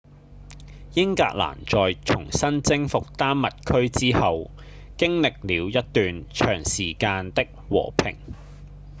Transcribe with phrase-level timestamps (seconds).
[0.95, 4.49] 英格蘭在重新征服丹麥區之後
[4.97, 8.17] 經歷了一段長時間的和平